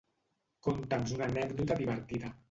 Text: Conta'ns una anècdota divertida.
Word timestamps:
Conta'ns 0.67 1.13
una 1.17 1.27
anècdota 1.33 1.77
divertida. 1.83 2.33